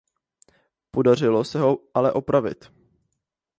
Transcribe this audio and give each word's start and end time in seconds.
Podařilo 0.91 1.43
se 1.43 1.59
ho 1.59 1.77
ale 1.93 2.11
opravit. 2.13 2.71